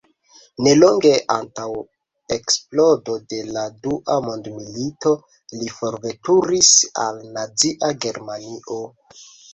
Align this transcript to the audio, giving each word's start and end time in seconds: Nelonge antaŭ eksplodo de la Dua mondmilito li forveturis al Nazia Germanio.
Nelonge 0.67 1.09
antaŭ 1.33 1.65
eksplodo 2.35 3.17
de 3.33 3.41
la 3.57 3.65
Dua 3.87 4.17
mondmilito 4.29 5.13
li 5.61 5.69
forveturis 5.77 6.73
al 7.07 7.21
Nazia 7.37 7.93
Germanio. 8.07 8.81